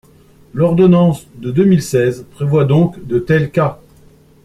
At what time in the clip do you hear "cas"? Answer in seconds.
3.51-3.79